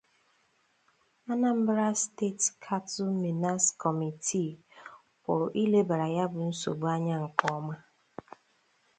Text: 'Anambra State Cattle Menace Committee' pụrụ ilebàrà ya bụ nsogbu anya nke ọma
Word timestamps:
'Anambra 1.27 1.87
State 2.05 2.41
Cattle 2.63 3.11
Menace 3.23 3.67
Committee' 3.81 4.59
pụrụ 5.23 5.45
ilebàrà 5.63 6.07
ya 6.17 6.25
bụ 6.31 6.39
nsogbu 6.49 6.85
anya 6.95 7.15
nke 7.25 7.45
ọma 7.57 7.75